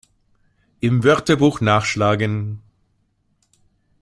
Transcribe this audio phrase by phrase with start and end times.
[0.79, 2.59] Im Wörterbuch nachschlagen!